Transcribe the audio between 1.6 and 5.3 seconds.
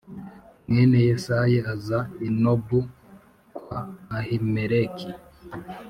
aza i Nobu kwa Ahimeleki